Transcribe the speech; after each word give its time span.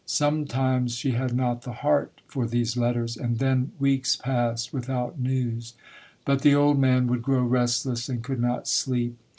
Sometimes 0.07 0.95
she 0.95 1.11
had 1.11 1.35
not 1.35 1.61
the 1.61 1.73
heart 1.85 2.21
for 2.25 2.47
these 2.47 2.75
letters, 2.75 3.15
and 3.15 3.37
then 3.37 3.71
weeks 3.77 4.15
passed 4.15 4.73
without 4.73 5.19
news. 5.19 5.75
But 6.25 6.41
the 6.41 6.55
old 6.55 6.79
man 6.79 7.05
would 7.05 7.21
grow 7.21 7.43
restless 7.43 8.09
and 8.09 8.23
could 8.23 8.39
not 8.41 8.67
sleep. 8.67 9.15